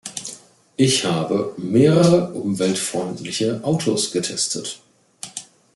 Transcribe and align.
Ich 0.77 1.05
habe 1.05 1.53
mehrere 1.57 2.33
umweltfreundliche 2.33 3.63
Autos 3.63 4.11
getestet. 4.11 4.79